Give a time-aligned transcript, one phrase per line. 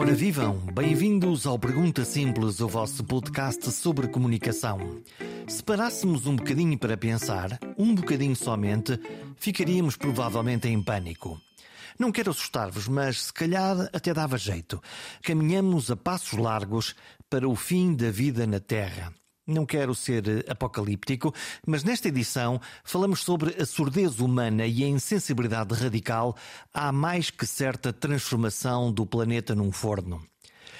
[0.00, 5.02] Ora vivam, bem-vindos ao Pergunta Simples, o vosso podcast sobre comunicação.
[5.46, 8.98] Se parássemos um bocadinho para pensar, um bocadinho somente,
[9.36, 11.38] ficaríamos provavelmente em pânico.
[11.98, 14.82] Não quero assustar-vos, mas se calhar até dava jeito.
[15.22, 16.96] Caminhamos a passos largos
[17.28, 19.12] para o fim da vida na Terra.
[19.50, 21.34] Não quero ser apocalíptico,
[21.66, 26.36] mas nesta edição falamos sobre a surdez humana e a insensibilidade radical
[26.72, 30.22] à mais que certa transformação do planeta num forno.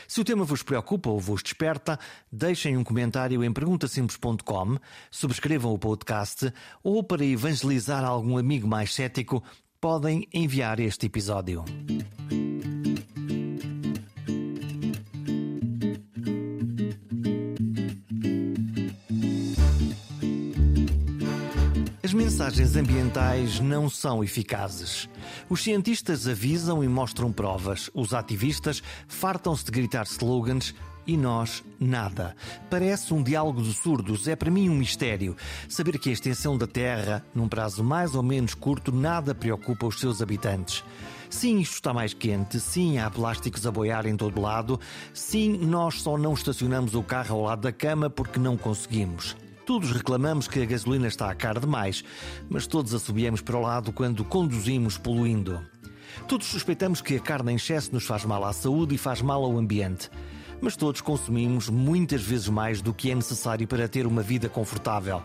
[0.06, 1.98] Se o tema vos preocupa ou vos desperta,
[2.30, 4.78] deixem um comentário em perguntasimples.com,
[5.10, 9.42] subscrevam o podcast ou para evangelizar algum amigo mais cético,
[9.80, 11.64] podem enviar este episódio.
[22.10, 25.08] As mensagens ambientais não são eficazes.
[25.48, 27.88] Os cientistas avisam e mostram provas.
[27.94, 30.74] Os ativistas fartam-se de gritar slogans
[31.06, 32.34] e nós nada.
[32.68, 35.36] Parece um diálogo de surdos, é para mim um mistério.
[35.68, 40.00] Saber que a extensão da Terra, num prazo mais ou menos curto, nada preocupa os
[40.00, 40.82] seus habitantes.
[41.30, 42.58] Sim, isto está mais quente.
[42.58, 44.80] Sim, há plásticos a boiar em todo lado.
[45.14, 49.36] Sim, nós só não estacionamos o carro ao lado da cama porque não conseguimos.
[49.70, 52.02] Todos reclamamos que a gasolina está a cara demais,
[52.48, 55.64] mas todos assobiamos para o lado quando conduzimos poluindo.
[56.26, 59.44] Todos suspeitamos que a carne em excesso nos faz mal à saúde e faz mal
[59.44, 60.10] ao ambiente.
[60.60, 65.22] Mas todos consumimos muitas vezes mais do que é necessário para ter uma vida confortável.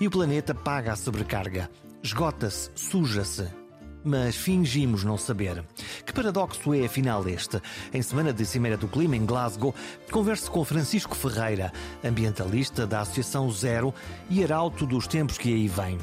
[0.00, 1.70] E o planeta paga a sobrecarga.
[2.02, 3.63] Esgota-se, suja-se
[4.04, 5.64] mas fingimos não saber.
[6.04, 7.60] Que paradoxo é afinal este?
[7.92, 9.74] Em semana de Cimeira do Clima em Glasgow,
[10.10, 11.72] converso com Francisco Ferreira,
[12.04, 13.94] ambientalista da Associação Zero
[14.28, 15.98] e arauto dos tempos que aí vêm.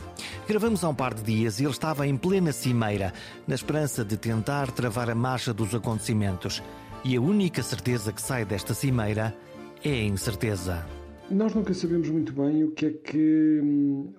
[0.48, 3.14] Gravamos há um par de dias e ele estava em plena cimeira,
[3.48, 6.64] na esperança de tentar travar a marcha dos acontecimentos.
[7.04, 9.36] E a única certeza que sai desta cimeira
[9.84, 10.86] é a incerteza.
[11.32, 13.62] Nós nunca sabemos muito bem o que é que,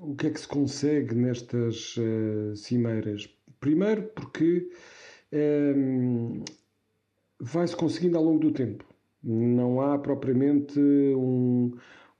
[0.01, 3.29] o que, é que se consegue nestas uh, cimeiras.
[3.62, 4.69] Primeiro porque
[5.33, 6.43] um,
[7.41, 8.84] vai-se conseguindo ao longo do tempo.
[9.23, 11.71] Não há propriamente um,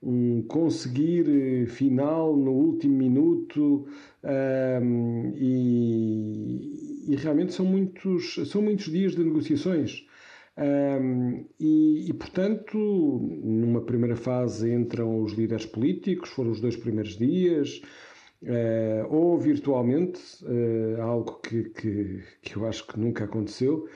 [0.01, 3.85] um conseguir final no último minuto
[4.23, 10.07] um, e, e, realmente são muitos, são muitos dias de negociações.
[10.57, 12.77] Um, e, e, portanto,
[13.43, 17.81] numa primeira fase entram os líderes políticos, foram os dois primeiros dias,
[18.43, 23.87] Uh, ou virtualmente, uh, algo que, que, que, eu acho que nunca aconteceu.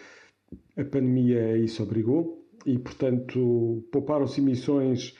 [0.77, 5.13] A pandemia isso obrigou e, portanto, pouparam-se emissões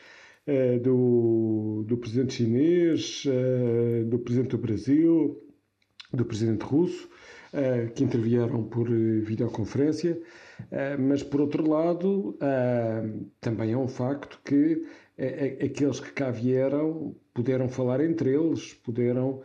[0.48, 3.26] uh, do, do presidente chinês,
[4.10, 5.44] do presidente do Brasil,
[6.14, 7.10] do presidente russo,
[7.96, 10.18] que intervieram por videoconferência.
[11.00, 12.38] Mas, por outro lado,
[13.40, 14.84] também é um facto que
[15.64, 19.44] aqueles que cá vieram puderam falar entre eles, puderam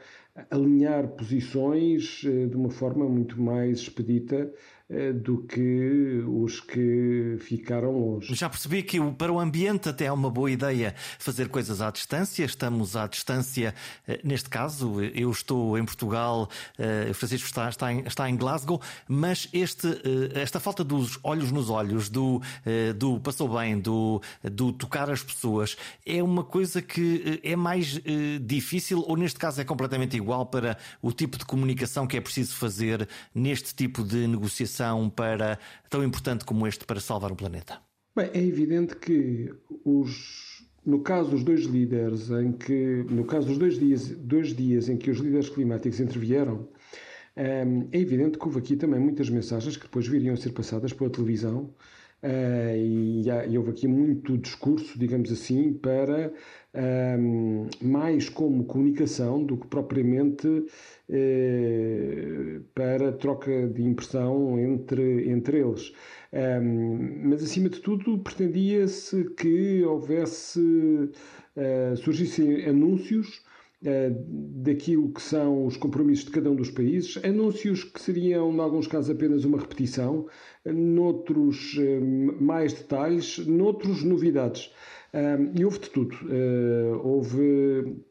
[0.50, 4.50] alinhar posições eh, de uma forma muito mais expedita eh,
[5.14, 8.34] do que os que ficaram longe.
[8.34, 12.44] Já percebi que para o ambiente até é uma boa ideia fazer coisas à distância.
[12.44, 13.74] Estamos à distância,
[14.06, 16.48] eh, neste caso, eu estou em Portugal,
[17.10, 19.88] o Francisco está, está, em, está em Glasgow, mas este,
[20.34, 22.40] esta falta dos olhos nos olhos, do,
[22.96, 28.00] do passou bem, do, do tocar as pessoas, é uma coisa que é mais
[28.40, 32.54] difícil ou neste caso é completamente igual para o tipo de comunicação que é preciso
[32.54, 37.80] fazer neste tipo de negociação para tão importante como este para salvar o planeta?
[38.14, 39.52] Bem, é evidente que
[39.84, 44.88] os, no caso dos dois líderes, em que, no caso dos dois dias, dois dias
[44.88, 46.68] em que os líderes climáticos intervieram,
[47.36, 50.92] ehm, é evidente que houve aqui também muitas mensagens que depois viriam a ser passadas
[50.92, 51.74] pela televisão
[52.22, 56.32] Uh, e, e, houve aqui muito discurso, digamos assim, para
[56.74, 60.64] um, mais como comunicação do que propriamente uh,
[62.74, 65.92] para troca de impressão entre, entre eles.
[66.32, 73.42] Um, mas acima de tudo pretendia-se que houvesse, uh, surgissem anúncios
[73.84, 78.60] eh, daquilo que são os compromissos de cada um dos países, anúncios que seriam, em
[78.60, 80.28] alguns casos, apenas uma repetição,
[80.64, 81.76] noutros
[82.40, 84.70] mais detalhes, noutros novidades.
[85.54, 86.16] E houve de tudo.
[87.04, 88.02] Houve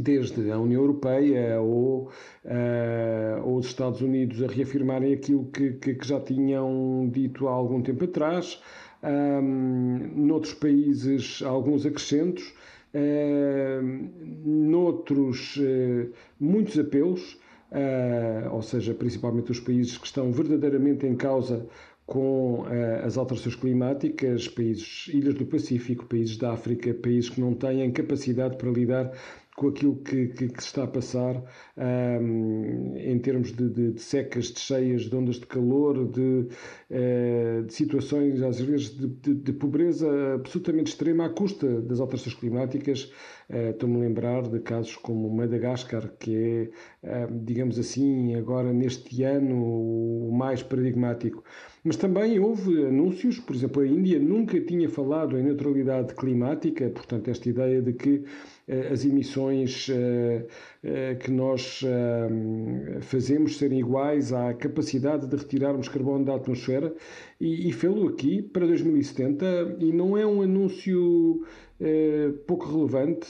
[0.00, 2.10] desde a União Europeia ou,
[2.44, 7.52] uh, ou os Estados Unidos a reafirmarem aquilo que, que, que, já tinham dito há
[7.52, 8.60] algum tempo atrás,
[9.02, 12.52] um, noutros países alguns acrescentos,
[12.92, 14.10] Uh,
[14.44, 16.10] noutros, uh,
[16.40, 17.38] muitos apelos,
[17.70, 21.68] uh, ou seja, principalmente os países que estão verdadeiramente em causa
[22.10, 22.64] com
[23.04, 28.56] as alterações climáticas, países, ilhas do Pacífico, países da África, países que não têm capacidade
[28.56, 29.12] para lidar
[29.60, 31.36] com aquilo que, que, que, se está a passar
[31.76, 36.48] um, em termos de, de, de, secas, de cheias, de ondas de calor, de,
[36.90, 43.12] uh, de situações, às vezes, de, pobreza absolutamente extrema à custa das alterações climáticas.
[43.50, 46.70] Uh, Estou-me a lembrar de casos como Madagascar, que
[47.02, 51.44] é, uh, digamos assim, agora neste ano o mais paradigmático.
[51.82, 57.28] Mas também houve anúncios, por exemplo, a Índia nunca tinha falado em neutralidade climática, portanto,
[57.28, 58.22] esta ideia de que
[58.68, 60.46] eh, as emissões eh,
[60.84, 61.82] eh, que nós
[63.00, 66.94] fazemos serem iguais à capacidade de retirarmos carbono da atmosfera
[67.40, 71.44] e, e fê-lo aqui para 2070 e não é um anúncio
[72.46, 73.26] pouco relevante,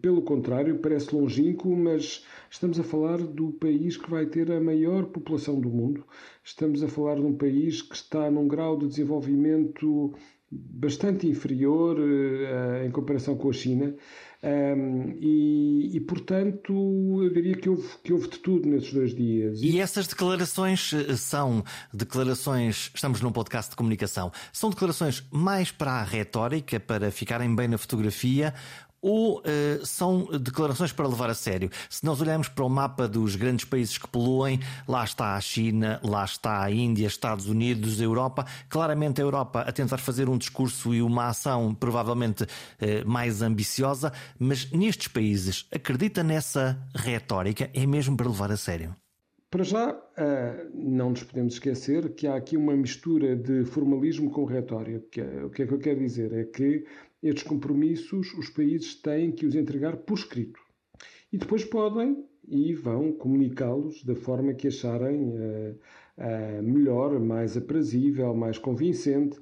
[0.00, 5.06] pelo contrário, parece longínquo, mas estamos a falar do país que vai ter a maior
[5.06, 6.04] população do mundo,
[6.42, 10.14] estamos a falar de um país que está num grau de desenvolvimento
[10.50, 13.94] bastante inferior uh, em comparação com a China.
[14.42, 16.72] Um, e, e, portanto,
[17.22, 19.60] eu diria que houve, que houve de tudo nesses dois dias.
[19.60, 21.62] E essas declarações eh, são
[21.92, 27.68] declarações, estamos num podcast de comunicação, são declarações mais para a retórica, para ficarem bem
[27.68, 28.54] na fotografia,
[29.02, 31.70] ou uh, são declarações para levar a sério?
[31.88, 36.00] Se nós olharmos para o mapa dos grandes países que poluem, lá está a China,
[36.02, 38.46] lá está a Índia, Estados Unidos, Europa.
[38.68, 42.46] Claramente a Europa a tentar fazer um discurso e uma ação provavelmente uh,
[43.06, 47.70] mais ambiciosa, mas nestes países, acredita nessa retórica?
[47.74, 48.94] É mesmo para levar a sério?
[49.50, 54.44] Para já, uh, não nos podemos esquecer que há aqui uma mistura de formalismo com
[54.44, 55.24] retórica.
[55.44, 56.32] O que é que eu quero dizer?
[56.32, 56.84] É que
[57.22, 60.60] estes compromissos os países têm que os entregar por escrito.
[61.32, 65.78] E depois podem e vão comunicá-los da forma que acharem uh,
[66.18, 69.38] uh, melhor, mais aprazível, mais convincente.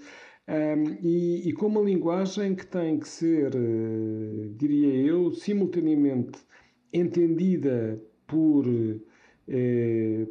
[0.46, 6.38] Um, e, e, com uma linguagem que tem que ser, uh, diria eu, simultaneamente
[6.92, 8.64] entendida por,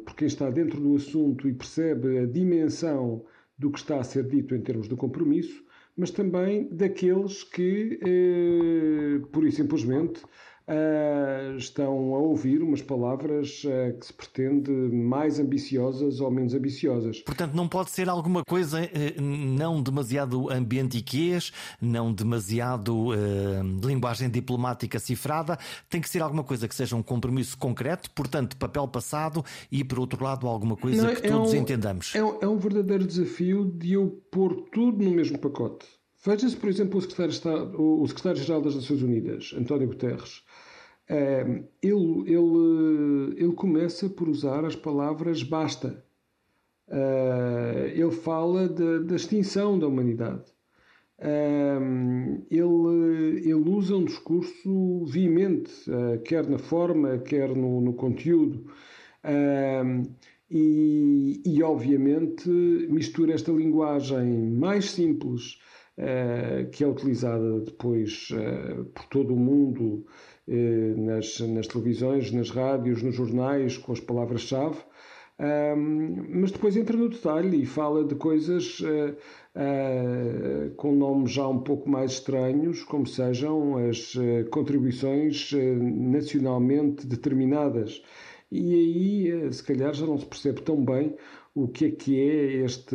[0.04, 3.24] por quem está dentro do assunto e percebe a dimensão
[3.56, 5.64] do que está a ser dito em termos de compromisso,
[5.98, 10.22] mas também daqueles que, eh, pura e simplesmente,
[10.70, 11.97] Uh, estão
[12.38, 17.20] ouvir umas palavras uh, que se pretende mais ambiciosas ou menos ambiciosas.
[17.20, 23.08] Portanto, não pode ser alguma coisa uh, não demasiado ambientiquês, não demasiado
[23.82, 25.58] linguagem diplomática cifrada,
[25.88, 29.98] tem que ser alguma coisa que seja um compromisso concreto, portanto, papel passado e, por
[29.98, 32.14] outro lado, alguma coisa não, que é todos um, entendamos.
[32.14, 35.86] É um, é um verdadeiro desafio de eu pôr tudo no mesmo pacote.
[36.24, 40.42] Veja-se, por exemplo, o secretário-geral secretário das Nações Unidas, António Guterres.
[41.08, 46.04] Ehm, ele, ele, ele começa por usar as palavras basta.
[46.90, 50.44] Eh, ele fala da extinção da humanidade.
[52.50, 58.66] Ele, ele usa um discurso veemente, eh, quer na forma, quer no, no conteúdo.
[60.50, 65.58] E, e, obviamente, mistura esta linguagem mais simples,
[66.72, 68.28] que é utilizada depois
[68.94, 70.37] por todo o mundo eh,
[70.96, 74.78] nas, nas televisões, nas rádios, nos jornais, com as palavras-chave.
[75.40, 79.14] Um, mas depois entra no detalhe e fala de coisas uh,
[79.54, 88.02] uh, com nomes já um pouco mais estranhos, como sejam as uh, contribuições nacionalmente determinadas.
[88.50, 91.14] E aí, se calhar, já não se percebe tão bem
[91.60, 92.94] o que é que é este,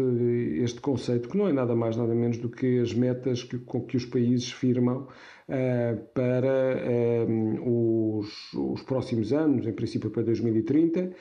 [0.63, 3.81] este conceito, que não é nada mais, nada menos do que as metas que, com
[3.81, 7.25] que os países firmam uh, para eh,
[7.61, 11.11] os, os, próximos anos, em princípio para 2030,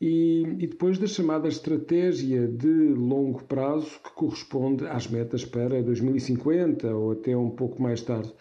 [0.00, 6.94] e, e, depois da chamada estratégia de longo prazo, que corresponde às metas para 2050
[6.94, 8.32] ou até um pouco mais tarde.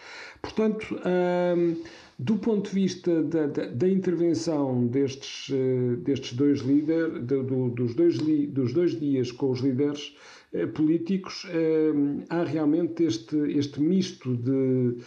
[0.42, 1.76] Portanto, um,
[2.18, 7.94] do ponto de vista da, da, da intervenção destes, uh, destes dois líderes, do, dos,
[7.94, 10.16] dois li, dos dois dias com os líderes
[10.54, 14.98] uh, políticos, uh, há realmente este, este misto de,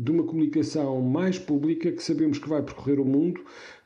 [0.00, 3.40] de uma comunicação mais pública que sabemos que vai percorrer o mundo,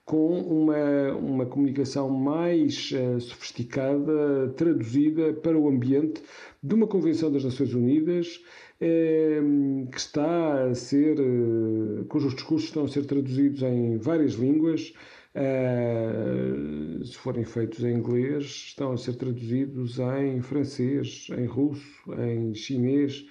[0.05, 2.91] com uma, uma comunicação mais
[3.21, 6.23] sofisticada, traduzida para o ambiente
[6.63, 8.41] de uma Convenção das Nações Unidas
[8.85, 14.93] Ehm, que está a ser, eh, cujos discursos estão a ser traduzidos em várias línguas.
[15.35, 22.55] Uh, se forem feitos em inglês, estão a ser traduzidos em francês, em russo, em
[22.55, 23.25] chinês,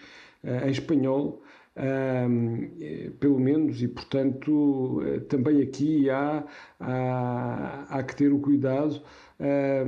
[0.44, 1.44] uh, em espanhol.
[1.78, 2.70] Um,
[3.20, 6.44] pelo menos, e portanto também aqui há,
[6.80, 9.01] há, há que ter o cuidado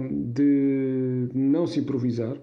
[0.10, 2.36] de não se improvisar.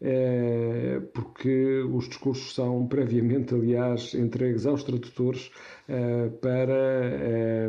[0.00, 5.50] É, porque os discursos são previamente, aliás, entregues aos tradutores
[5.88, 7.68] é, para, é,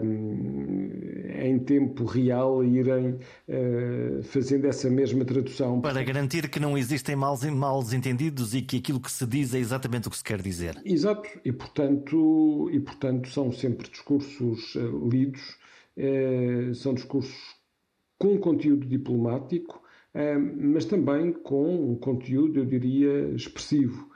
[1.44, 3.18] em tempo real, irem
[4.24, 5.82] fazendo essa mesma tradução.
[5.82, 7.36] Para garantir que não existem mal
[7.92, 10.80] entendidos e que aquilo que se diz é exatamente o que se quer dizer.
[10.86, 14.76] Exato, e portanto, e, portanto são sempre discursos
[15.10, 15.58] lidos,
[16.76, 17.36] são discursos
[18.18, 19.82] com conteúdo diplomático
[20.14, 24.10] mas também com um conteúdo, eu diria, expressivo.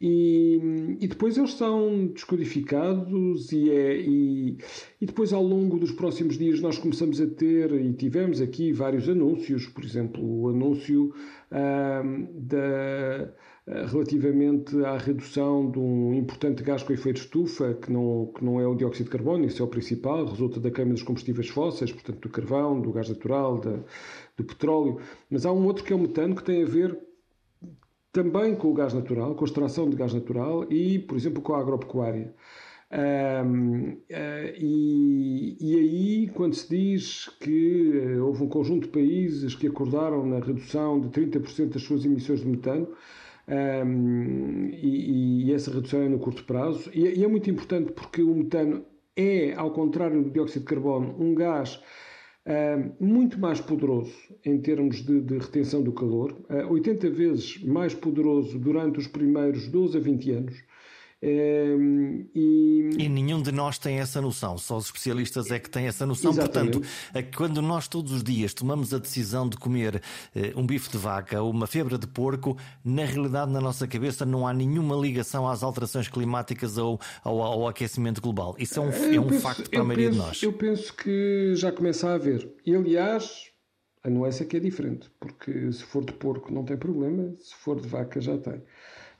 [0.00, 4.56] E, e, depois eles são descodificados e, é, e,
[5.00, 9.08] e, depois ao longo dos próximos dias nós começamos a ter e tivemos aqui vários
[9.08, 11.12] anúncios, por exemplo o anúncio
[11.50, 13.34] da,
[13.90, 18.66] relativamente à redução de um importante gás com efeito estufa que não, que não é
[18.66, 22.20] o dióxido de carbono, isso é o principal, resulta da queima dos combustíveis fósseis, portanto
[22.20, 23.78] do carvão, do gás natural, da,
[24.36, 24.98] do petróleo,
[25.30, 26.98] mas há um outro que é o metano que tem a ver
[28.10, 31.54] também com o gás natural, com a extração de gás natural e, por exemplo, com
[31.54, 32.34] a agropecuária.
[32.90, 38.88] Um, uh, eh, e, e, aí, quando se diz que uh, houve um conjunto de
[38.88, 42.88] países que acordaram na redução de 30% das suas emissões de metano,
[43.48, 48.22] um, e, e, essa redução é no curto prazo, e, e é muito importante porque
[48.22, 48.84] o metano
[49.16, 51.80] é, ao contrário do dióxido de carbono, um gás
[52.98, 56.34] muito mais poderoso em termos de, de retenção do calor,
[56.70, 60.64] 80 vezes mais poderoso durante os primeiros 12 a 20 anos.
[61.20, 62.90] Ehm, e...
[62.96, 63.08] e...
[63.08, 66.30] nenhum de nós tem essa noção, só os especialistas é que têm essa noção.
[66.30, 66.78] Exatamente.
[66.78, 70.00] Portanto, quando nós todos os dias tomamos a decisão de comer
[70.34, 74.24] eh, um bife de vaca ou uma febra de porco, na realidade, na nossa cabeça,
[74.24, 78.54] não há nenhuma ligação às alterações climáticas ou ao, ao aquecimento global.
[78.58, 80.42] Isso é um, é um penso, facto para a maioria penso, de nós.
[80.42, 82.48] Eu penso que já começa a haver.
[82.64, 83.50] E aliás,
[84.04, 87.54] a nuance é que é diferente, porque se for de porco não tem problema, se
[87.56, 88.62] for de vaca já tem.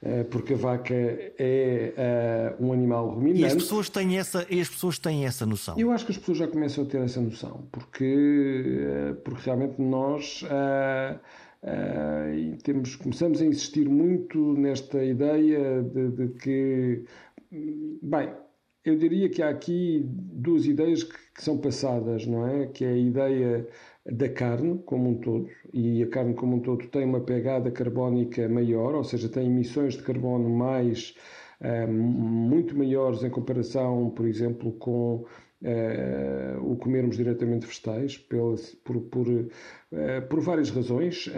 [0.00, 3.40] Eh, porque a vaca é uh, um animal ruminante.
[3.40, 5.76] E as pessoas têm essa, e as pessoas têm essa noção.
[5.76, 9.82] Eu acho que as pessoas já começam a ter essa noção, porque, uh, porque realmente
[9.82, 11.18] nós uh,
[12.62, 17.04] temos, começamos a insistir muito nesta ideia de, de, que,
[18.00, 18.30] bem,
[18.84, 22.66] eu diria que há aqui duas ideias que, que são passadas, não é?
[22.66, 23.68] Que é a ideia
[24.10, 28.48] da carne como um todo, e a carne como um todo tem uma pegada carbónica
[28.48, 31.14] maior, ou seja, tem emissões de carbono mais
[31.60, 35.26] uh, muito maiores em comparação, por exemplo, com
[35.62, 39.48] uh, o comermos diretamente vegetais, por, por, por, uh,
[40.28, 41.30] por várias razões.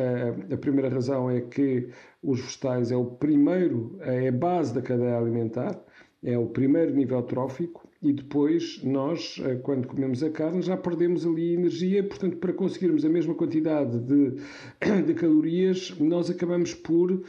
[0.53, 1.89] a primeira razão é que
[2.23, 5.77] os vegetais é o primeiro, é a base da cadeia alimentar,
[6.23, 11.26] é o primeiro nível trófico e depois nós, eh, quando comemos a carne, já perdemos
[11.26, 14.37] ali energia, portanto, para conseguirmos a mesma quantidade de,
[15.07, 17.23] de calorias, nós acabamos por.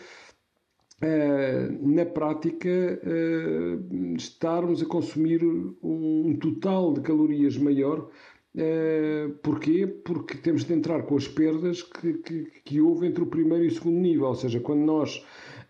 [1.03, 8.07] Uh, na prática, uh, estarmos a consumir um total de calorias maior.
[8.53, 9.87] Uh, porquê?
[9.87, 13.69] Porque temos de entrar com as perdas que, que, que houve entre o primeiro e
[13.69, 14.27] o segundo nível.
[14.27, 15.25] Ou seja, quando nós,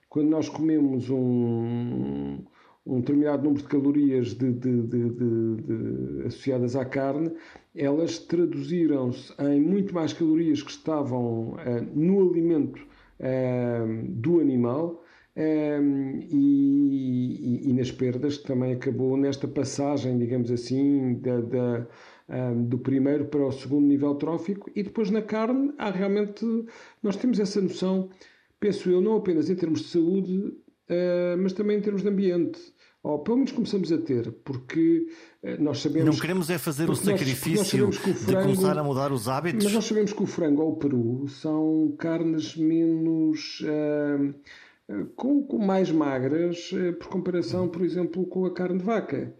[0.09, 2.43] quando nós comemos um,
[2.85, 7.31] um determinado número de calorias de, de, de, associadas à carne,
[7.75, 11.57] elas traduziram-se em muito mais calorias que estavam uh,
[11.93, 12.81] no alimento
[13.19, 15.03] uh, do animal
[15.35, 21.87] um, e, e, e, nas perdas que também acabou nesta passagem, digamos assim, da, da
[22.67, 26.45] do primeiro para o segundo nível trófico e depois na carne há realmente
[27.03, 28.09] nós temos essa noção
[28.57, 30.53] penso eu não apenas em termos de saúde
[30.89, 32.59] uh, mas também em termos de ambiente.
[33.03, 35.07] Ou pelo menos começamos a ter, porque
[35.43, 36.15] uh, nós sabemos.
[36.15, 39.63] Não queremos é fazer o sacrifício nós, nós frango, de começar a mudar os hábitos.
[39.63, 43.61] Mas nós sabemos que o frango ou o peru são carnes menos.
[43.61, 44.33] Uh,
[45.15, 46.69] com, com, mais magras,
[46.99, 49.33] por comparação, por exemplo, com a carne de vaca.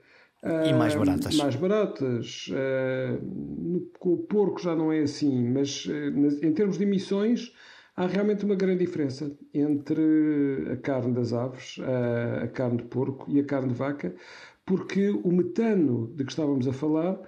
[0.66, 1.36] E mais baratas.
[1.36, 2.50] Mais baratas.
[4.00, 5.86] com o porco já não é assim, mas
[6.42, 7.52] em termos de emissões,
[7.96, 11.78] há realmente uma grande diferença entre a carne das aves,
[12.42, 14.16] a, carne de porco e a carne de vaca,
[14.66, 17.20] porque o metano de que estávamos a falar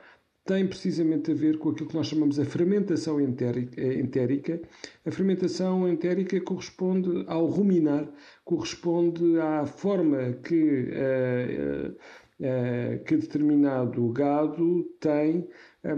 [0.45, 4.61] tem precisamente a ver com aquilo que nós chamamos a fermentação entérica.
[5.05, 8.09] A fermentação entérica corresponde ao ruminar,
[8.43, 15.47] corresponde à forma que, uh, uh, que determinado gado tem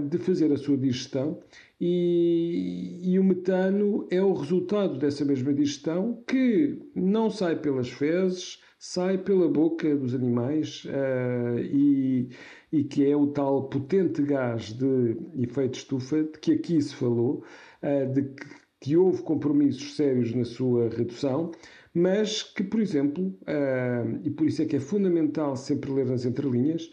[0.09, 1.39] de fazer a sua digestão
[1.79, 8.61] E, e, o metano é o resultado dessa mesma digestão que não sai pelas fezes,
[8.79, 12.29] sai pela boca dos animais uh, e,
[12.71, 17.43] e, que é o tal potente gás de efeito estufa de que aqui se falou,
[17.83, 18.45] uh, de que,
[18.79, 21.51] que, houve compromissos sérios na sua redução,
[21.93, 26.25] mas que, por exemplo, uh, e por isso é que é fundamental sempre ler nas
[26.25, 26.89] entrelinhas,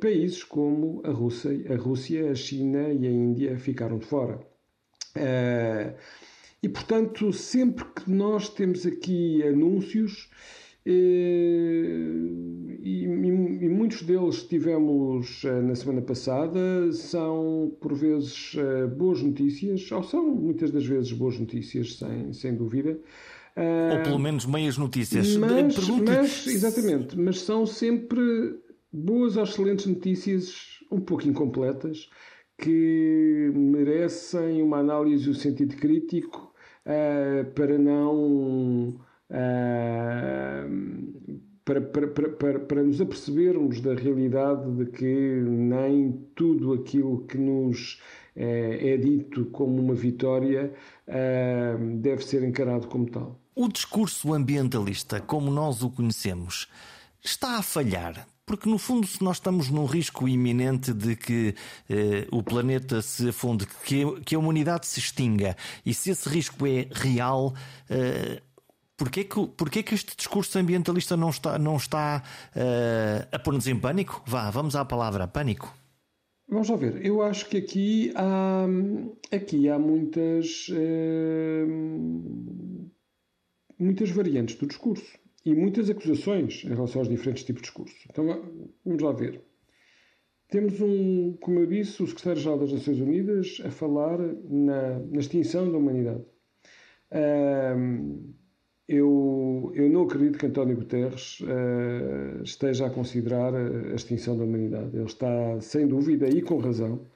[0.00, 4.40] países como a Rússia, a Rússia, a China e a Índia ficaram de fora.
[5.14, 5.94] Eh,
[6.62, 10.30] e, portanto, sempre que nós temos aqui anúncios,
[10.84, 10.90] eh,
[12.82, 18.54] e, e, muitos deles tivemos na semana passada, são por vezes
[18.96, 22.98] boas notícias, ou são muitas das vezes boas notícias, sem, sem dúvida.
[23.56, 25.36] Ou pelo menos meias notícias.
[25.36, 28.58] Mas, mas, exatamente, mas são sempre
[28.92, 32.10] boas ou excelentes notícias um pouco incompletas
[32.58, 36.52] que merecem uma análise do sentido crítico
[36.86, 39.02] uh, para não uh,
[41.64, 48.00] para, para, para, para nos apercebermos da realidade de que nem tudo aquilo que nos
[48.34, 50.72] é, é dito como uma vitória
[51.06, 53.40] uh, deve ser encarado como tal.
[53.54, 56.68] O discurso ambientalista, como nós o conhecemos,
[57.22, 61.54] está a falhar porque, no fundo, se nós estamos num risco iminente de que
[61.88, 65.56] eh, o planeta se afunde, que, que a humanidade se extinga,
[65.86, 67.54] e se esse risco é real,
[67.88, 68.42] eh,
[68.96, 72.22] porquê, que, que este discurso ambientalista não está, não está
[72.54, 74.22] eh, a pôr-nos em pânico?
[74.26, 75.72] Vá, vamos à palavra pânico.
[76.48, 77.06] Vamos lá ver.
[77.06, 78.66] Eu acho que aqui há,
[79.30, 81.64] aqui há muitas, eh,
[83.78, 87.96] muitas variantes do discurso e muitas acusações em relação aos diferentes tipos de discurso.
[88.08, 88.24] Então
[88.84, 89.42] vamos lá ver.
[90.48, 95.72] Temos um, como eu disse, o secretário-geral das Nações Unidas a falar na, na extinção
[95.72, 96.24] da humanidade.
[97.10, 98.34] Um,
[98.86, 104.94] eu, eu não acredito que António Guterres uh, esteja a considerar a extinção da humanidade.
[104.94, 107.06] Ele está, sem dúvida, e com razão,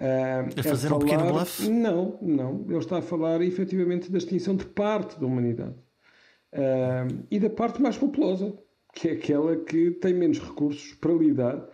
[0.00, 1.68] uh, a fazer a falar, um pequeno bluff?
[1.68, 2.64] Não, não.
[2.68, 5.74] Ele está a falar efetivamente da extinção de parte da humanidade.
[6.52, 8.52] Uh, e da parte mais populosa,
[8.92, 11.66] que é aquela que tem menos recursos para lidar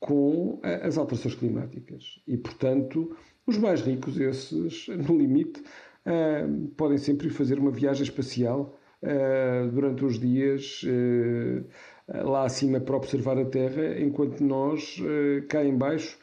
[0.00, 2.22] com uh, as alterações climáticas.
[2.26, 3.14] E, portanto,
[3.46, 8.78] os mais ricos, esses, no limite, uh, podem sempre fazer uma viagem espacial
[9.72, 10.80] durante os dias
[12.06, 14.96] lá acima para observar a Terra, enquanto nós,
[15.48, 16.16] cá em baixo,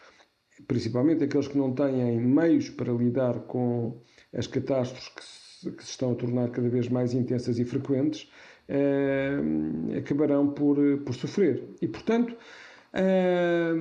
[0.65, 4.01] principalmente aqueles que não têm meios para lidar com
[4.33, 8.29] as catástrofes que se que se estão a tornar cada vez mais intensas e frequentes,
[8.67, 9.39] eh,
[9.97, 11.63] acabarão por, por sofrer.
[11.81, 12.35] E, portanto,
[12.93, 13.73] eh,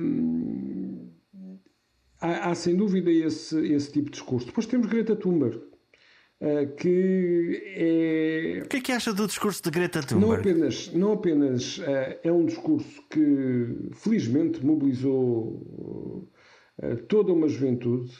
[2.19, 4.47] há, há, sem dúvida esse, esse tipo de discurso.
[4.47, 5.61] Depois temos Greta Thunberg.
[6.41, 8.63] Uh, que é.
[8.63, 10.31] O que é que acha do discurso de Greta Thunberg?
[10.31, 16.25] Não apenas, não apenas uh, é um discurso que felizmente mobilizou
[16.81, 18.13] uh, toda uma juventude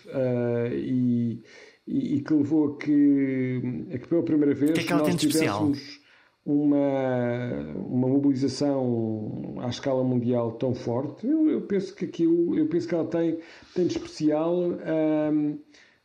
[0.73, 1.41] e,
[1.89, 5.15] e, e que levou a que, a que pela primeira vez que é que nós
[5.15, 5.99] tivéssemos
[6.45, 11.27] uma, uma mobilização à escala mundial tão forte.
[11.27, 13.39] Eu, eu, penso que aquilo, eu penso que ela tem,
[13.73, 15.59] tem de especial um,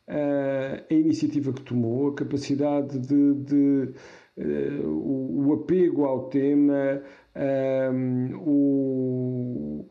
[0.07, 3.93] a, a iniciativa que tomou, a capacidade de, de
[4.37, 7.01] uh, o, o, apego ao tema,
[7.93, 9.89] um, o,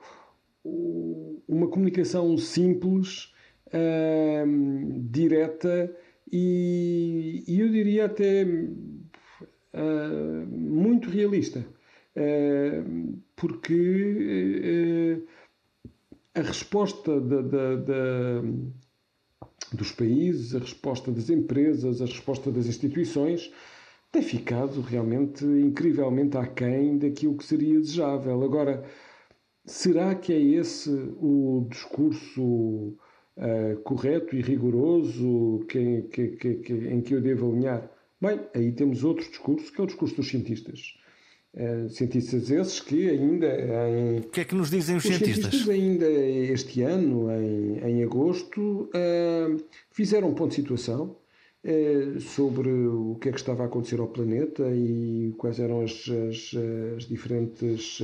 [0.65, 3.34] o, uma comunicação simples
[3.75, 5.95] uh, direta
[6.33, 11.67] e, eu diria até uh, muito realista,
[12.17, 15.23] uh, porque
[16.35, 18.43] a resposta da, da, da,
[19.73, 23.53] dos países, a resposta das empresas, a resposta das instituições
[24.11, 28.43] tem ficado realmente incrivelmente aquém daquilo que seria desejável.
[28.43, 28.85] Agora,
[29.65, 32.97] será que é esse o discurso
[33.37, 37.91] uh, correto e rigoroso que, que, que, em que eu devo alinhar?
[38.21, 40.95] Bem, aí temos outro discurso, que é o discurso dos cientistas.
[41.55, 44.19] Uh, cientistas esses que ainda em...
[44.19, 45.51] O que é que nos dizem os, os cientistas?
[45.51, 51.17] cientistas ainda este ano, em, em agosto, uh, fizeram um ponto de situação
[51.65, 56.09] uh, sobre o que é que estava a acontecer ao planeta e quais eram as,
[56.09, 56.55] as,
[56.97, 58.01] as diferentes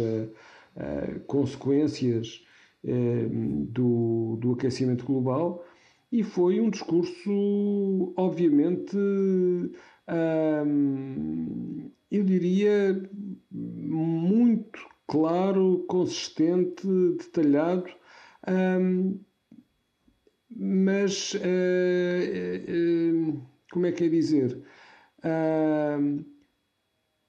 [1.26, 2.49] consequências eh,
[2.82, 5.64] do, do aquecimento global
[6.12, 8.96] e foi um discurso, obviamente,
[12.10, 13.00] eu diria,
[13.50, 17.84] muito claro, consistente, detalhado.
[20.50, 21.32] Mas
[23.70, 24.60] como é que é dizer?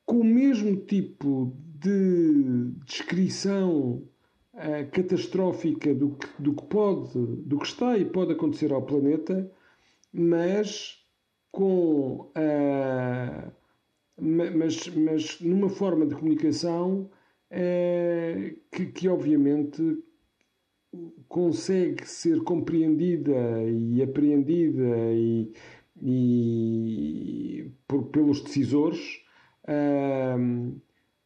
[0.06, 4.04] com o mesmo tipo de descrição
[4.92, 9.52] catastrófica do que, do que pode, do que está e pode acontecer ao planeta,
[10.14, 11.02] mas
[11.52, 13.52] com uh,
[14.22, 17.10] mas, mas numa forma de comunicação
[17.52, 20.04] uh, que, que obviamente
[21.28, 25.52] consegue ser compreendida e apreendida e,
[26.02, 29.22] e por, pelos decisores
[29.64, 30.82] uh,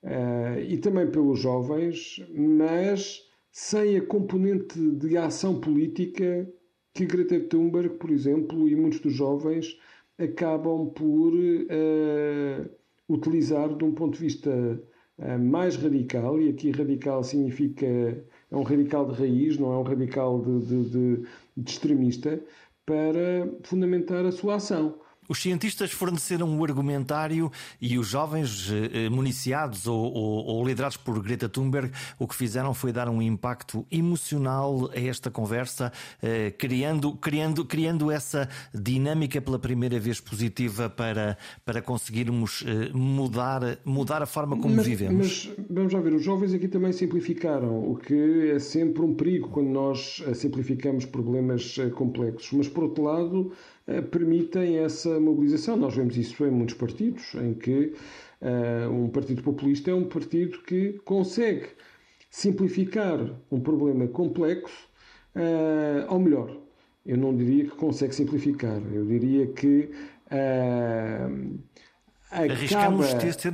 [0.06, 6.48] uh, e também pelos jovens, mas sem a componente de ação política
[6.94, 9.78] que Greta Thunberg, por exemplo, e muitos dos jovens
[10.18, 12.70] acabam por uh,
[13.10, 14.50] utilizar de um ponto de vista
[15.18, 19.84] uh, mais radical, e aqui radical significa é um radical de raiz, não é um
[19.84, 22.42] radical de, de, de, de extremista,
[22.86, 25.00] para fundamentar a sua ação.
[25.28, 31.22] Os cientistas forneceram o argumentário e os jovens eh, municiados ou, ou, ou, liderados por
[31.22, 37.14] Greta Thunberg o que fizeram foi dar um impacto emocional a esta conversa, eh, criando,
[37.14, 44.26] criando, criando essa dinâmica pela primeira vez positiva para, para conseguirmos eh, mudar, mudar a
[44.28, 45.48] forma como mas, vivemos.
[45.48, 49.50] Mas vamos já ver, os jovens aqui também simplificaram, o que é sempre um perigo
[49.50, 52.52] quando nós simplificamos problemas complexos.
[52.54, 53.75] Mas por outro lado, eh,
[54.12, 55.78] permitem essa mobilização.
[55.78, 57.94] Nós vemos isso em muitos partidos, em que
[58.42, 61.68] uh, um partido populista é um partido que consegue
[62.30, 63.20] simplificar
[63.52, 64.90] um problema complexo,
[65.36, 66.58] uh, ou melhor,
[67.06, 69.90] eu não diria que consegue simplificar, eu diria que
[70.32, 71.60] uh,
[72.32, 73.52] Arriscamos ter ser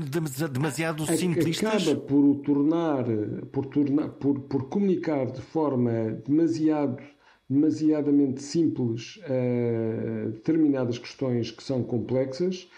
[0.49, 1.87] demasiado simplistas.
[1.87, 3.05] Acaba por o tornar,
[3.51, 7.03] por, tornar por, por comunicar de forma demasiado
[7.51, 12.69] demasiadamente simples uh, determinadas questões que são complexas,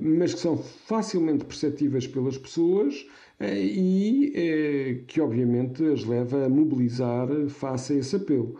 [0.00, 3.06] mas que são facilmente perceptíveis pelas pessoas
[3.38, 4.32] uh, e
[5.02, 8.56] uh, que, obviamente, as leva a mobilizar face a esse apelo.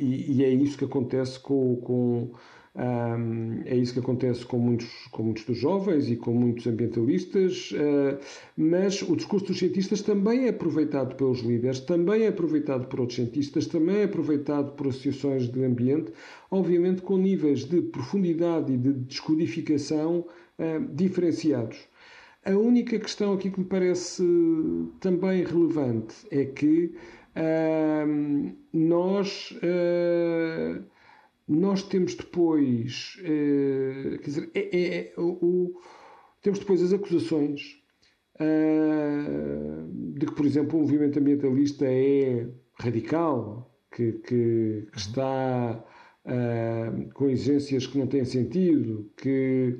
[0.00, 2.30] E, e, é isso que acontece com, com
[2.76, 7.72] um, é isso que acontece com muitos, com muitos dos jovens e com muitos ambientalistas,
[7.72, 8.18] uh,
[8.54, 13.16] mas o discurso dos cientistas também é aproveitado pelos líderes, também é aproveitado por outros
[13.16, 16.12] cientistas, também é aproveitado por associações de ambiente,
[16.50, 20.26] obviamente com níveis de profundidade e de descodificação
[20.58, 21.78] uh, diferenciados.
[22.44, 24.22] A única questão aqui que me parece
[25.00, 26.94] também relevante é que
[27.34, 29.58] uh, nós
[31.48, 35.80] nós temos depois, uh, quer dizer, é, é, é o,
[36.42, 37.80] temos depois as acusações
[38.40, 45.84] uh, de que, por exemplo, o movimento ambientalista é radical, que, que, que está
[46.24, 49.78] uh, com exigências que não têm sentido, que,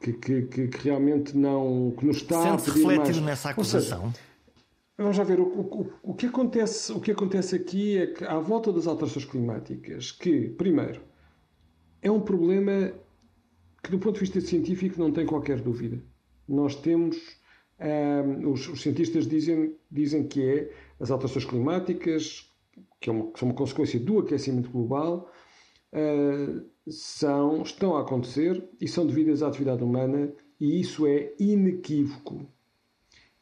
[0.00, 1.94] que, que, que, realmente não.
[1.98, 3.22] que nos está Sente-se refletido mais.
[3.22, 4.12] nessa acusação?
[5.02, 8.38] Vamos já ver, o, o, o, que acontece, o que acontece aqui é que, à
[8.38, 11.00] volta das alterações climáticas, que, primeiro,
[12.00, 12.92] é um problema
[13.82, 16.00] que, do ponto de vista científico, não tem qualquer dúvida.
[16.48, 17.16] Nós temos,
[17.80, 22.48] um, os, os, cientistas dizem, dizem que é as alterações climáticas,
[23.00, 25.32] que, é uma, que são uma consequência do aquecimento global,
[25.92, 32.46] uh, são, estão a acontecer e são devidas à atividade humana, e isso é inequívoco.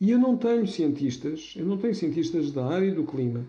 [0.00, 3.44] E eu não tenho cientistas, eu não tenho cientistas da área do clima,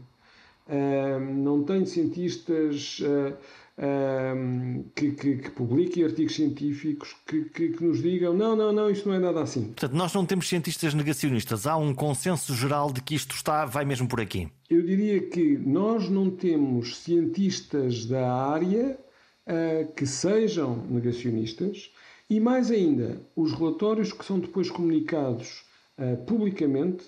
[1.34, 3.38] não tenho cientistas uh,
[4.94, 9.08] que, que, que, publiquem artigos científicos que, que, que, nos digam não, não, não, isto
[9.08, 9.66] não é nada assim.
[9.66, 13.86] Portanto, nós não temos cientistas negacionistas, há um consenso geral de que isto está, vai
[13.86, 14.50] mesmo por aqui.
[14.70, 18.98] Eu diria que nós não temos cientistas da área
[19.96, 21.92] que sejam negacionistas
[22.30, 25.66] e mais ainda, os relatórios que são depois comunicados
[26.02, 27.06] uh, publicamente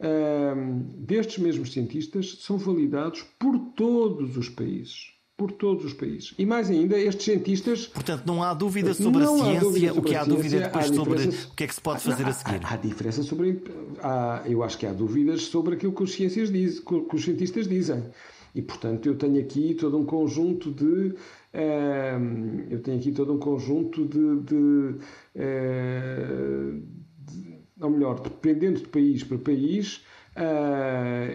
[0.00, 5.12] uh, destes mesmos cientistas são validados por todos os países.
[5.36, 6.32] Por todos os países.
[6.38, 7.86] E mais ainda, estes cientistas.
[7.88, 9.60] Portanto, não há dúvida sobre a ciência.
[9.60, 12.28] Sobre o que há dúvida depois sobre o que é que se pode fazer há,
[12.28, 12.60] a seguir.
[12.64, 13.62] Há, há diferença sobre.
[14.02, 17.68] Há, eu acho que há dúvidas sobre aquilo que os, ciências diz, que os cientistas
[17.68, 18.02] dizem.
[18.54, 21.14] E, portanto, eu tenho aqui todo um conjunto de.
[21.52, 24.54] Uh, eu tenho aqui todo um conjunto de, de,
[25.36, 26.82] uh,
[27.80, 30.04] ou melhor, dependendo de país para país,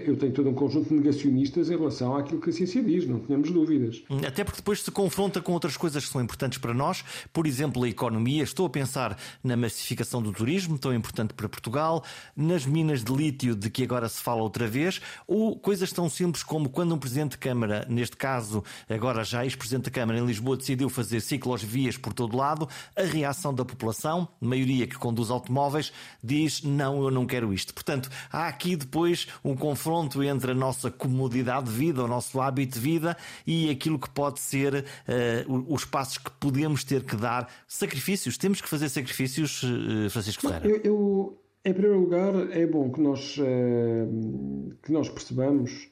[0.06, 3.20] eu tenho todo um conjunto de negacionistas em relação àquilo que a ciência diz, não
[3.20, 4.04] tenhamos dúvidas.
[4.26, 7.84] Até porque depois se confronta com outras coisas que são importantes para nós, por exemplo,
[7.84, 8.44] a economia.
[8.44, 12.04] Estou a pensar na massificação do turismo, tão importante para Portugal,
[12.36, 16.44] nas minas de lítio, de que agora se fala outra vez, ou coisas tão simples
[16.44, 20.58] como quando um Presidente de Câmara, neste caso, agora já ex-Presidente da Câmara em Lisboa,
[20.58, 25.92] decidiu fazer ciclovias por todo lado, a reação da população, maioria que conduz automóveis,
[26.24, 27.74] diz: não, eu não quero isto.
[27.74, 32.74] Portanto, há aqui depois um confronto entre a nossa comodidade de vida, o nosso hábito
[32.74, 33.16] de vida
[33.48, 37.50] e aquilo que pode ser uh, os passos que podemos ter que dar.
[37.66, 40.68] Sacrifícios, temos que fazer sacrifícios, uh, Francisco Ferreira?
[40.68, 45.90] Eu, eu, em primeiro lugar, é bom que nós, uh, que nós percebamos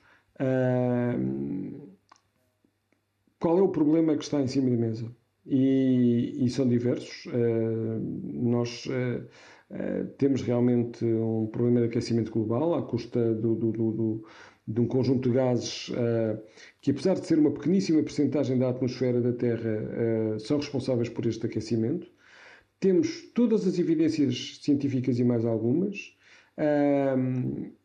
[3.39, 5.11] qual é o problema que está em cima da mesa.
[5.45, 7.25] E, e são diversos.
[8.23, 8.87] nós
[9.71, 14.25] eh, temos realmente um problema de aquecimento global à custa do, do, do,
[14.67, 16.39] de um conjunto de gases uh,
[16.81, 21.25] que, apesar de ser uma pequeníssima percentagem da atmosfera da Terra, uh, são responsáveis por
[21.27, 22.07] este aquecimento.
[22.79, 26.15] Temos todas as evidências científicas e mais algumas.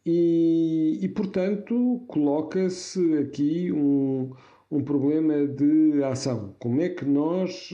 [0.05, 4.33] E, e, portanto, coloca-se aqui um,
[4.70, 6.57] um problema de ação.
[6.59, 7.70] Como é que nós,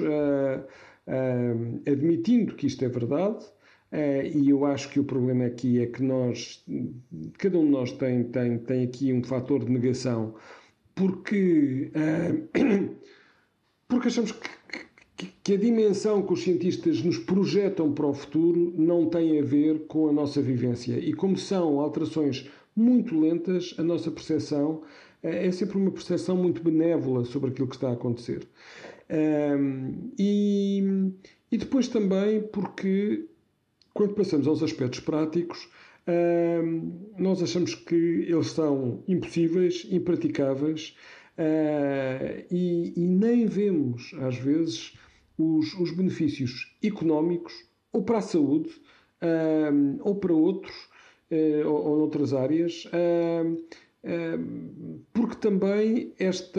[1.87, 3.45] admitindo que isto é verdade,
[3.93, 6.65] Uh, e eu acho que o problema aqui é que nós,
[7.39, 10.37] cada um de nós tem, tem, tem aqui um fator de negação,
[10.95, 12.95] porque, uh,
[13.89, 14.31] porque achamos
[15.17, 19.43] que, que, a dimensão que os cientistas nos projetam para o futuro não tem a
[19.43, 20.97] ver com a nossa vivência.
[20.97, 24.83] E como são alterações muito lentas, a nossa percepção uh,
[25.21, 28.47] é sempre uma percepção muito benévola sobre aquilo que está a acontecer.
[30.17, 31.11] e,
[31.51, 33.30] e depois também porque
[34.01, 35.69] quando passamos aos aspectos práticos,
[37.19, 40.97] nós achamos que eles são impossíveis, impraticáveis
[41.37, 44.97] uh, e, nem vemos, às vezes,
[45.37, 47.53] os, os, benefícios económicos
[47.93, 48.71] ou para a saúde
[50.03, 50.75] ou para outros
[51.31, 52.85] uh, ou, ou outras áreas.
[55.13, 56.59] porque também esta,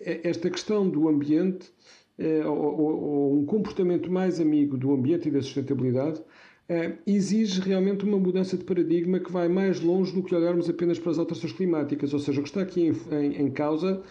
[0.00, 1.97] esta questão do ambiente eh,
[2.46, 6.20] ou, ou, um comportamento mais amigo do ambiente e da sustentabilidade,
[6.68, 10.98] eh, exige realmente uma mudança de paradigma que vai mais longe do que olharmos apenas
[10.98, 12.12] para as alterações climáticas.
[12.12, 14.02] Ou seja, o que está aqui em, em, em causa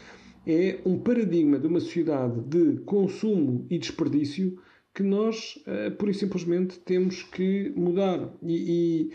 [0.46, 4.58] é um paradigma de uma sociedade de consumo e desperdício
[4.93, 8.34] que nós, uh, pura e simplesmente, temos que mudar.
[8.41, 9.12] E,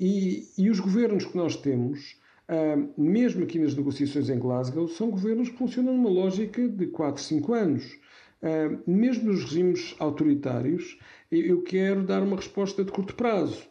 [0.00, 2.16] e, e, e os governos que nós temos,
[2.48, 7.22] uh, mesmo aqui nas negociações em Glasgow, são governos que funcionam numa lógica de 4,
[7.22, 7.98] 5 anos.
[8.40, 10.98] Uh, mesmo nos regimes autoritários,
[11.30, 13.62] eu quero dar uma resposta de curto prazo.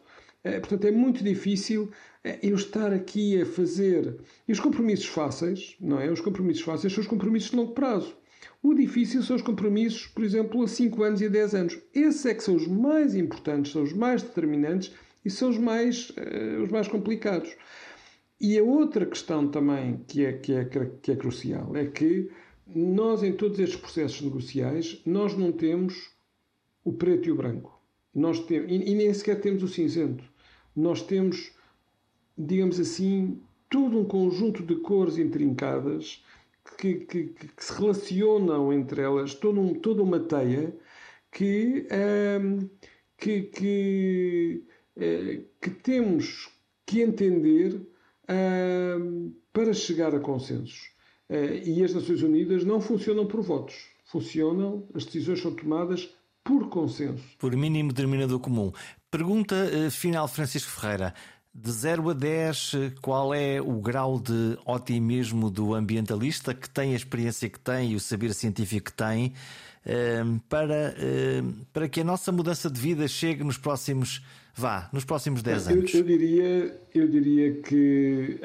[0.44, 4.16] Uh, portanto, é muito difícil uh, eu estar aqui a fazer.
[4.46, 6.10] E os compromissos fáceis, não é?
[6.10, 8.14] Os compromissos fáceis são os compromissos de longo prazo.
[8.62, 11.78] O difícil são os compromissos, por exemplo, a 5 anos e a 10 anos.
[11.94, 14.92] Esses é que são os mais importantes, são os mais determinantes
[15.24, 16.12] e são os mais,
[16.62, 17.54] os mais complicados.
[18.40, 22.30] E a outra questão também que é, que é, que é crucial é que
[22.74, 26.10] nós, em todos estes processos negociais, nós não temos
[26.84, 27.80] o preto e o branco.
[28.14, 30.24] Nós temos, e, nem sequer temos o cinzento.
[30.74, 31.52] Nós temos,
[32.36, 36.24] digamos assim, todo um conjunto de cores intrincadas
[36.76, 40.76] que, que, que se relacionam entre elas, todo um, toda uma teia
[41.32, 41.86] que,
[42.40, 42.68] um,
[43.16, 44.64] que, que,
[44.96, 46.50] uh, que, temos
[46.84, 47.80] que entender
[49.00, 50.97] um, para chegar a consensos.
[51.28, 53.74] Eh, e as Nações Unidas não funcionam por votos.
[54.06, 56.08] Funcionam, as decisões são tomadas
[56.42, 57.22] por consenso.
[57.38, 58.72] Por mínimo denominador comum.
[59.10, 61.12] Pergunta uh, final, Francisco Ferreira.
[61.54, 66.92] De 0 a 10, eh, qual é o grau de otimismo do ambientalista que tem
[66.92, 69.32] a experiência que tem e o saber científico que tem
[70.48, 70.94] para,
[71.72, 74.22] para que a nossa mudança de vida chegue nos próximos,
[74.54, 75.94] vá, nos próximos 10 anos?
[75.94, 78.38] Eu, eu diria, eu diria que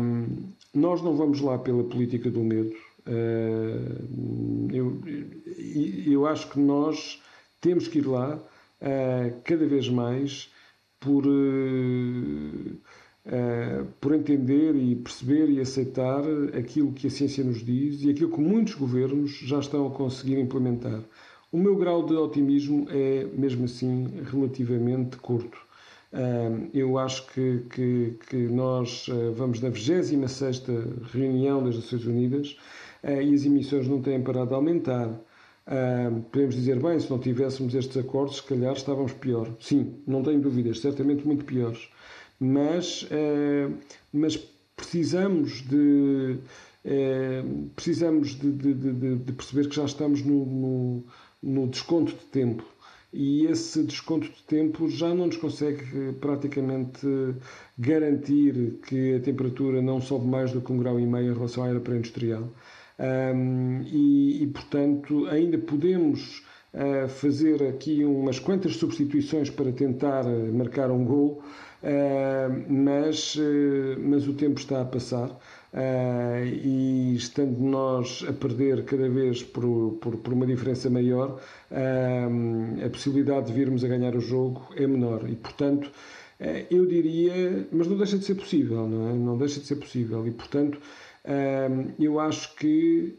[0.00, 2.72] um, nós não vamos lá pela política do medo.
[3.06, 4.02] Eh,
[4.72, 5.00] eu,
[6.06, 7.20] eu acho que nós
[7.60, 8.38] temos que ir lá
[8.80, 10.50] eh, cada vez mais
[11.00, 11.24] por,
[13.26, 16.22] eh, por entender e perceber e aceitar
[16.56, 20.38] aquilo que a ciência nos diz e aquilo que muitos governos já estão a conseguir
[20.38, 21.02] implementar.
[21.52, 25.69] O meu grau de otimismo é, mesmo assim, relativamente curto
[26.74, 30.64] eu acho que, que, que nós ah, vamos na 26
[31.12, 32.56] reunião das Nações Unidas
[33.02, 35.08] ah, e as emissões não têm parado de aumentar.
[36.32, 39.48] podemos dizer, bem, se não tivéssemos estes acordos, se calhar estávamos pior.
[39.60, 41.88] Sim, não tenho dúvidas, certamente muito piores.
[42.40, 43.08] mas,
[44.12, 44.36] mas
[44.76, 46.38] precisamos de
[47.76, 51.04] precisamos de, de, de, de, perceber que já estamos no, no,
[51.42, 52.64] no desconto de tempo
[53.12, 57.06] e esse desconto de tempo já não nos consegue eh, praticamente
[57.78, 61.64] garantir que a temperatura não sobe mais do que um grau e meio em relação
[61.64, 62.48] à era pré-industrial.
[63.00, 66.42] Um, e, e, portanto, ainda podemos
[66.74, 71.42] uh, fazer aqui umas quantas substituições para tentar eh, marcar um gol,
[71.82, 75.30] uh, mas, uh, mas o tempo está a passar.
[75.72, 82.84] Uh, e estando nós a perder cada vez por, por, por uma diferença maior, uh,
[82.84, 85.30] a possibilidade de virmos a ganhar o jogo é menor.
[85.30, 89.12] E, portanto, uh, eu diria, mas não deixa de ser possível, não é?
[89.12, 90.26] Não deixa de ser possível.
[90.26, 90.80] E, portanto,
[91.98, 93.18] eu acho que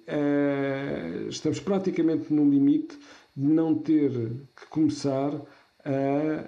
[1.30, 2.98] estamos praticamente no limite
[3.38, 5.40] de não ter que começar
[5.86, 6.46] a,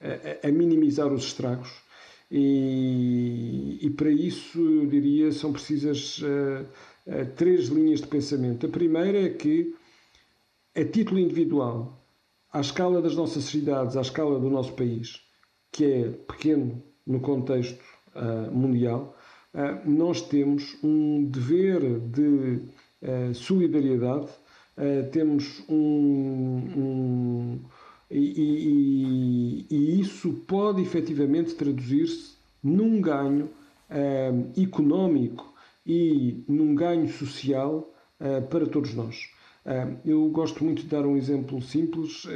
[0.00, 1.72] a, a minimizar os estragos
[2.30, 6.64] e, e para isso, eu diria, são precisas uh,
[7.06, 8.66] uh, três linhas de pensamento.
[8.66, 9.74] A primeira é que,
[10.76, 12.00] a título individual,
[12.52, 15.20] à escala das nossas cidades, à escala do nosso país,
[15.72, 17.80] que é pequeno no contexto
[18.14, 19.16] uh, mundial,
[19.84, 22.62] nós temos um dever de
[23.34, 24.28] solidariedade,
[25.10, 25.74] temos um,
[26.76, 27.60] um
[28.10, 33.44] e, e, e isso pode efetivamente traduzir-se num ganho
[33.90, 35.52] uh, económico
[35.86, 39.30] e num ganho social uh, para todos nós.
[39.64, 42.26] Uh, eu gosto muito de dar um exemplo simples.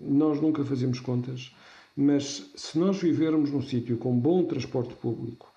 [0.00, 1.54] nós nunca fazemos contas,
[1.96, 5.52] mas se nós vivermos num sítio com bom transporte público,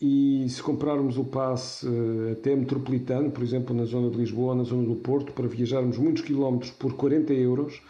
[0.00, 4.62] e se comprarmos o passe eh, até metropolitano, por exemplo, na zona de Lisboa, na
[4.62, 7.82] zona do Porto, para viajarmos muitos quilómetros por 40 euros,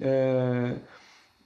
[0.00, 0.76] eh,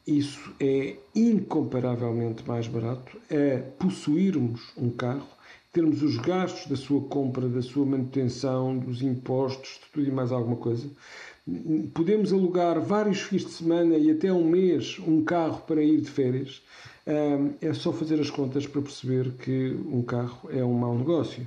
[0.06, 5.26] isso é incomparavelmente mais barato a possuirmos um carro,
[5.72, 10.32] termos os gastos da sua compra, da sua manutenção, dos impostos, de tudo e mais
[10.32, 10.88] alguma coisa.
[11.92, 16.10] Podemos alugar vários fins de semana e até um mês um carro para ir de
[16.10, 16.62] férias
[17.60, 21.44] é só fazer as contas para perceber que um carro é um mau negócio.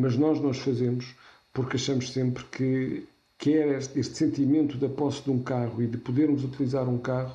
[0.00, 1.16] Mas nós nós fazemos
[1.52, 3.04] porque achamos sempre que
[3.36, 7.34] quer este sentimento da posse de um carro e de podermos utilizar um carro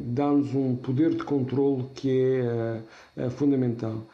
[0.00, 2.82] dá-nos um poder de controle que é
[3.20, 4.06] uh, uh, fundamental.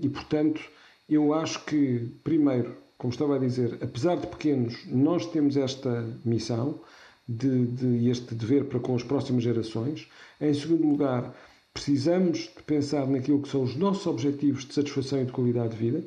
[0.00, 0.62] E, portanto,
[1.08, 2.74] eu acho que, primeiro,
[3.04, 6.80] como estava a dizer, apesar de pequenos, nós temos esta missão
[7.28, 10.08] de, de este dever para com as próximas gerações.
[10.40, 11.36] Em segundo lugar,
[11.74, 15.76] precisamos de pensar naquilo que são os nossos objetivos de satisfação e de qualidade de
[15.76, 16.04] vida.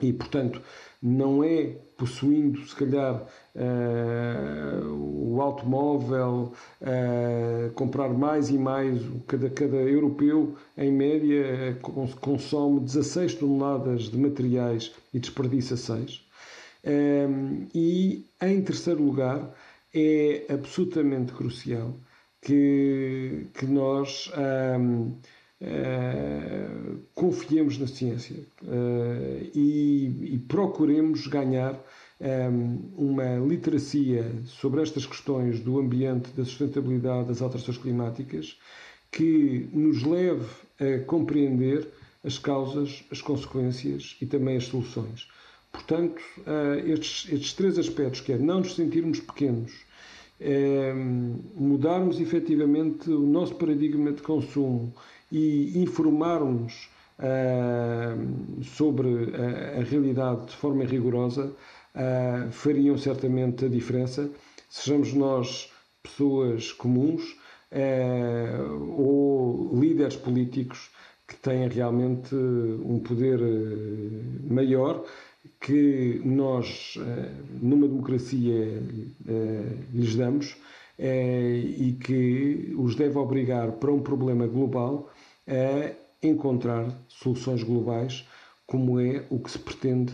[0.00, 0.62] E, portanto,
[1.04, 1.66] não é
[1.98, 3.22] possuindo, se calhar,
[3.54, 9.02] uh, o automóvel, uh, comprar mais e mais.
[9.28, 11.78] Cada, cada europeu, em média,
[12.22, 16.24] consome 16 toneladas de materiais e desperdiça 6.
[16.86, 19.54] Um, eh, e, em terceiro lugar,
[19.94, 21.94] é absolutamente crucial
[22.42, 24.30] que, que nós
[24.78, 25.16] hum,
[25.64, 31.80] uh, confiemos na ciência uh, e, e, procuremos ganhar
[32.20, 38.58] um, uma literacia sobre estas questões do ambiente, da sustentabilidade, das alterações climáticas,
[39.10, 40.46] que nos leve
[40.78, 41.88] a compreender
[42.24, 45.28] as causas, as consequências e também as soluções.
[45.72, 49.72] Portanto, uh, estes, estes três aspectos, que é não nos sentirmos pequenos,
[50.40, 50.92] é,
[51.54, 54.92] mudarmos efetivamente o nosso paradigma de consumo
[55.30, 61.52] e informarmos uh, sobre a, a, realidade de forma rigorosa
[61.94, 64.30] uh, fariam certamente a diferença.
[64.68, 67.36] Sejamos nós pessoas comuns
[67.72, 70.90] uh, ou líderes políticos
[71.26, 73.40] que têm realmente um poder
[74.46, 75.02] maior
[75.58, 76.98] que nós,
[77.62, 78.82] numa democracia,
[79.90, 80.54] lhes damos
[80.96, 85.10] eh, e que os deve obrigar para um problema global
[85.46, 88.24] a encontrar soluções globais,
[88.66, 90.12] como é o que se pretende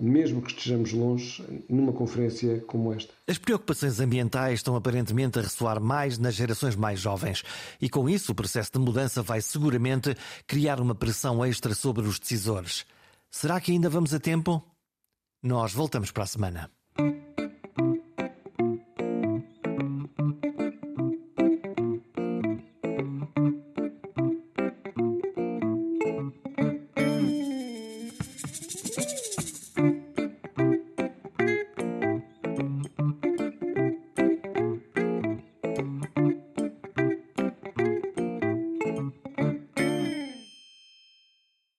[0.00, 3.12] mesmo que estejamos longe, numa conferência como esta.
[3.26, 7.42] As preocupações ambientais estão aparentemente a ressoar mais nas gerações mais jovens
[7.80, 10.16] e, com isso, o processo de mudança vai seguramente
[10.46, 12.86] criar uma pressão extra sobre os decisores.
[13.30, 14.62] Será que ainda vamos a tempo?
[15.42, 16.70] Nós voltamos para a semana.